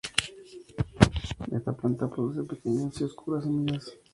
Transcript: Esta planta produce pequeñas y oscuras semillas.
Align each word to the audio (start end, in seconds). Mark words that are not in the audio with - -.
Esta 1.51 1.73
planta 1.73 2.09
produce 2.09 2.41
pequeñas 2.41 2.99
y 3.01 3.03
oscuras 3.03 3.43
semillas. 3.43 3.93